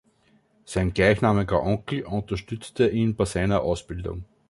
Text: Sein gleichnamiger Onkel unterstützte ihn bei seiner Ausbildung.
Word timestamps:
Sein 0.65 0.95
gleichnamiger 0.95 1.61
Onkel 1.61 2.01
unterstützte 2.05 2.87
ihn 2.89 3.15
bei 3.15 3.25
seiner 3.25 3.61
Ausbildung. 3.61 4.25